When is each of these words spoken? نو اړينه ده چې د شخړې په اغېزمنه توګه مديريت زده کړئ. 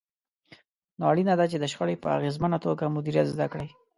نو 0.97 1.03
اړينه 1.11 1.33
ده 1.39 1.45
چې 1.51 1.57
د 1.59 1.65
شخړې 1.71 1.95
په 2.03 2.07
اغېزمنه 2.17 2.57
توګه 2.65 2.93
مديريت 2.95 3.27
زده 3.33 3.45
کړئ. 3.51 3.69